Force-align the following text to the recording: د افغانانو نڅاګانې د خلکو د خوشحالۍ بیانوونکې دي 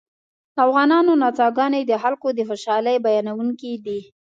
د 0.55 0.57
افغانانو 0.67 1.11
نڅاګانې 1.21 1.81
د 1.85 1.91
خلکو 2.03 2.27
د 2.37 2.39
خوشحالۍ 2.49 2.95
بیانوونکې 3.05 3.73
دي 3.85 3.99